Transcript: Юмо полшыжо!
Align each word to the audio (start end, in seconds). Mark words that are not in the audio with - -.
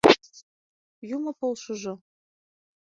Юмо 1.15 1.31
полшыжо! 1.39 1.93